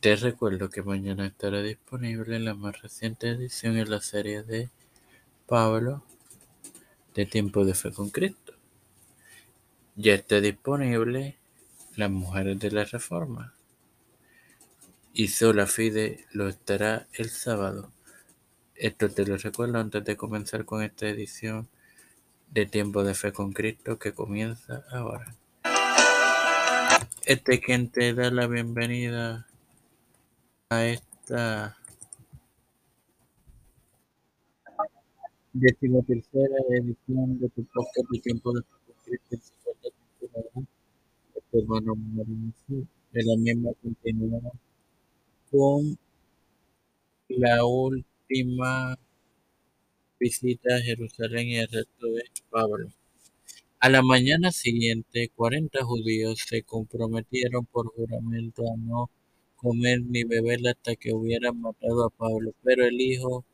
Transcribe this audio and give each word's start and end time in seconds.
Te 0.00 0.14
recuerdo 0.14 0.70
que 0.70 0.80
mañana 0.80 1.26
estará 1.26 1.60
disponible 1.60 2.38
la 2.38 2.54
más 2.54 2.80
reciente 2.82 3.30
edición 3.30 3.76
en 3.76 3.90
la 3.90 4.00
serie 4.00 4.44
de 4.44 4.70
Pablo 5.48 6.04
de 7.16 7.26
Tiempo 7.26 7.64
de 7.64 7.74
Fe 7.74 7.90
con 7.90 8.08
Cristo. 8.10 8.52
Ya 9.96 10.14
está 10.14 10.40
disponible 10.40 11.36
Las 11.96 12.12
Mujeres 12.12 12.60
de 12.60 12.70
la 12.70 12.84
Reforma 12.84 13.54
y 15.14 15.26
Sola 15.26 15.66
Fide 15.66 16.26
lo 16.30 16.46
estará 16.46 17.08
el 17.14 17.28
sábado. 17.28 17.90
Esto 18.76 19.10
te 19.10 19.26
lo 19.26 19.36
recuerdo 19.36 19.80
antes 19.80 20.04
de 20.04 20.16
comenzar 20.16 20.64
con 20.64 20.84
esta 20.84 21.08
edición 21.08 21.68
de 22.52 22.66
Tiempo 22.66 23.02
de 23.02 23.14
Fe 23.14 23.32
con 23.32 23.52
Cristo 23.52 23.98
que 23.98 24.12
comienza 24.12 24.84
ahora. 24.92 25.34
Este 27.26 27.54
es 27.54 27.60
quien 27.60 27.90
te 27.90 28.14
da 28.14 28.30
la 28.30 28.46
bienvenida 28.46 29.47
a 30.70 30.84
esta 30.84 31.78
decimotercera 35.54 36.56
edición 36.68 37.38
de 37.40 37.48
tu 37.48 37.64
podcast 37.64 38.10
de 38.10 38.18
Tiempo 38.20 38.52
de. 38.52 38.60
Este 41.34 41.58
hermano 41.58 41.94
de 41.94 43.24
la 43.24 43.36
misma 43.38 43.70
continuidad 43.80 44.52
con 45.50 45.98
la 47.28 47.64
última 47.64 48.98
visita 50.20 50.76
a 50.76 50.80
Jerusalén 50.80 51.48
y 51.48 51.56
el 51.56 51.68
resto 51.68 52.06
de 52.08 52.24
Pablo. 52.50 52.88
A 53.80 53.88
la 53.88 54.02
mañana 54.02 54.52
siguiente, 54.52 55.30
cuarenta 55.34 55.82
judíos 55.82 56.44
se 56.46 56.62
comprometieron 56.62 57.64
por 57.64 57.86
juramento 57.86 58.70
a 58.70 58.76
no 58.76 59.08
comer 59.58 60.00
ni 60.02 60.24
beber 60.24 60.60
hasta 60.68 60.96
que 60.96 61.12
hubieran 61.12 61.60
matado 61.60 62.06
a 62.06 62.10
Pablo. 62.10 62.52
Pero 62.62 62.84
el 62.86 63.00
hijo 63.00 63.44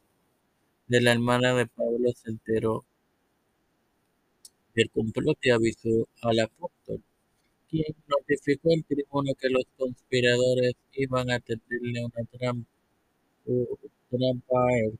de 0.86 1.00
la 1.00 1.12
hermana 1.12 1.54
de 1.54 1.66
Pablo 1.66 2.12
se 2.14 2.30
enteró 2.30 2.84
del 4.74 4.90
complot 4.90 5.38
y 5.42 5.50
avisó 5.50 6.08
al 6.22 6.40
apóstol, 6.40 7.00
quien 7.70 7.94
notificó 8.08 8.70
al 8.72 8.84
tribuno 8.84 9.34
que 9.40 9.48
los 9.48 9.64
conspiradores 9.78 10.74
iban 10.92 11.30
a 11.30 11.40
tenderle 11.40 12.04
una 12.04 12.24
trampa, 14.10 14.58
a 14.58 14.78
él. 14.78 14.98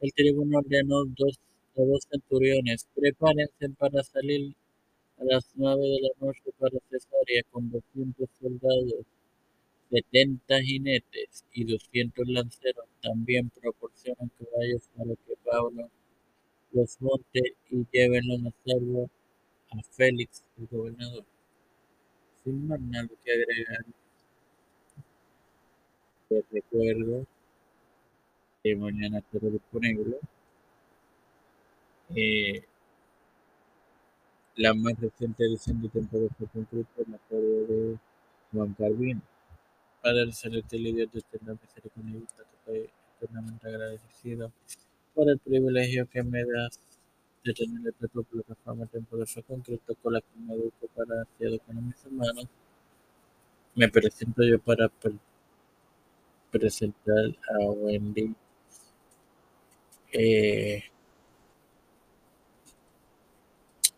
El 0.00 0.12
tribuno 0.12 0.58
ordenó 0.58 1.04
dos, 1.16 1.38
a 1.76 1.82
dos 1.82 2.02
centuriones, 2.10 2.86
prepárense 2.94 3.70
para 3.78 4.02
salir 4.04 4.54
a 5.18 5.24
las 5.24 5.44
nueve 5.54 5.82
de 5.82 6.00
la 6.02 6.26
noche 6.26 6.50
para 6.58 6.78
Cesarea 6.90 7.42
con 7.50 7.70
doscientos 7.70 8.28
soldados 8.40 9.04
70 9.90 10.60
jinetes 10.62 11.44
y 11.52 11.64
200 11.64 12.26
lanceros 12.28 12.86
también 13.02 13.50
proporcionan 13.50 14.30
caballos 14.38 14.82
para 14.96 15.14
que 15.14 15.34
Pablo 15.44 15.90
los 16.72 17.00
monte 17.00 17.54
y 17.70 17.86
llévenlos 17.92 18.40
a 18.52 18.68
salvo 18.68 19.10
a 19.70 19.82
Félix, 19.92 20.42
el 20.58 20.66
gobernador. 20.66 21.24
Sin 22.42 22.66
más 22.68 22.80
nada 22.80 23.08
que 23.24 23.32
agregar, 23.32 23.84
te 26.28 26.44
recuerdo 26.50 27.26
que 28.62 28.76
mañana 28.76 29.18
estará 29.18 29.48
disponible 29.48 30.18
eh, 32.14 32.64
la 34.56 34.74
más 34.74 34.98
reciente 35.00 35.44
edición 35.44 35.82
de 35.82 35.88
Tiempo 35.88 36.18
de 36.18 36.28
Cristo 36.28 37.02
en 37.04 37.12
la 37.12 37.18
serie 37.28 37.66
de 37.66 37.98
Juan 38.52 38.74
Calvino. 38.74 39.20
Padre 40.04 40.32
celestial 40.32 40.86
y 40.86 40.92
Dios 40.92 41.12
de 41.14 41.18
eterna 41.20 41.56
misericordia, 41.62 42.20
estoy 42.58 42.90
eternamente 43.16 43.68
agradecido 43.68 44.52
por 45.14 45.30
el 45.30 45.38
privilegio 45.38 46.06
que 46.10 46.22
me 46.22 46.44
das 46.44 46.78
de 47.42 47.54
tener 47.54 47.88
esta 47.88 48.08
tu 48.08 48.22
plataforma 48.22 48.86
de 48.92 49.26
Fe 49.26 49.42
con 49.44 49.62
Cristo 49.62 49.96
con 50.02 50.12
la 50.12 50.20
que 50.20 50.38
me 50.40 50.56
educo 50.56 50.88
para 50.94 51.22
hacer 51.22 51.58
con 51.60 51.86
mis 51.86 52.04
hermanos. 52.04 52.46
Me 53.76 53.88
presento 53.88 54.42
yo 54.42 54.58
para 54.58 54.90
pre 54.90 55.14
presentar 56.50 57.24
a 57.54 57.58
Wendy 57.70 58.34
eh, 60.12 60.82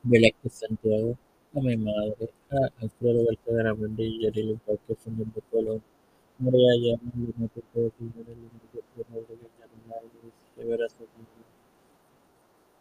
Velázquez 0.04 0.52
Santiago, 0.52 1.18
a 1.56 1.60
mi 1.60 1.76
madre, 1.76 2.28
a 2.50 2.82
Alfredo 2.82 3.24
Beltrán 3.24 3.80
Wendy 3.80 4.04
y 4.04 4.22
Yarili 4.24 4.56
Parque 4.66 4.94
Fernando 4.94 5.40
Colón. 5.50 5.82
María 6.38 6.72
Llama, 6.76 7.12
Luna 7.16 7.48
Tocó, 7.48 7.90
Primera 7.96 8.28
Luna 8.28 8.60
de 8.74 8.82
Rodríguez, 9.08 9.50
Yarnales, 9.58 10.34
Rivera 10.56 10.88
Sotelo, 10.90 11.46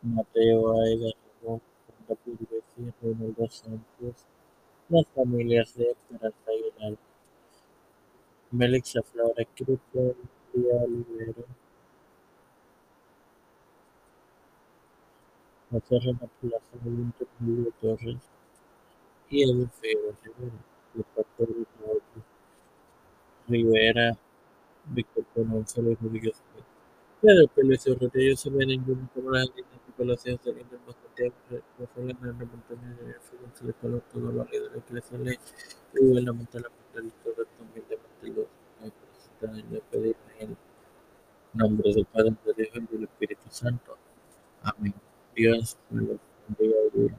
Mateo 0.01 0.81
Aida, 0.81 1.09
Ramón, 1.41 1.61
Santa 1.87 2.15
Pulvesía, 2.21 2.93
Reinaldo 3.01 3.47
Sánchez, 3.49 4.25
las 4.89 5.07
familias 5.15 5.73
de 5.75 5.91
Esperanza 5.91 6.37
Aguilar, 6.51 6.97
Melixa 8.51 9.01
Flores, 9.03 9.47
Cristian 9.55 10.13
Díaz 10.53 10.83
Olivero, 10.83 11.45
José 15.71 15.99
Renato 15.99 16.29
Plaza, 16.41 16.77
Valentín 16.83 17.27
Julio 17.39 17.73
Torres 17.79 18.34
y 19.29 19.43
Figueroa 19.43 20.13
Rivera, 20.23 20.53
los 20.93 21.05
pastores 21.15 21.55
de 21.57 22.21
Rivera, 23.47 24.17
Víctor 24.85 25.25
Ponce, 25.33 25.81
Luis 25.81 25.97
Rodríguez 26.01 26.41
Pedro 27.21 27.47
Pérez 27.47 27.87
Urrutia, 27.87 28.35
se 28.35 28.49
ven 28.49 28.67
ningún 28.67 29.09
como 29.13 29.31
las 29.31 29.47
líneas 29.49 29.81
de 29.87 29.93
población 29.97 30.39
saliendo 30.43 30.77
más 30.85 30.95
Santiago, 30.95 31.33
Rafael 31.79 32.09
Hernández 32.11 32.47
Montaña, 32.49 32.95
Jeffrey 32.97 33.39
González 33.41 33.75
Colón, 33.81 34.03
todos 34.13 34.33
los 34.33 34.51
líderes 34.51 34.83
que 34.83 34.93
les 34.93 35.05
sale 35.05 35.39
y 35.93 36.05
gubernamentalmente 36.05 36.75
el 36.95 37.11
correcto 37.23 37.63
humildemente 37.63 38.27
los 38.27 38.47
necesitan 38.81 39.71
de 39.71 39.81
pedir 39.89 40.15
en 40.39 40.49
el 40.51 40.57
nombre 41.53 41.93
del 41.93 42.05
Padre, 42.05 42.35
del 42.45 42.67
Hijo 42.67 42.77
y 42.77 42.95
del 42.95 43.03
Espíritu 43.05 43.47
Santo. 43.49 43.97
Amén. 44.61 44.93
Dios 45.35 45.77
los 45.89 46.19
bendiga 46.47 46.77
y 46.93 47.09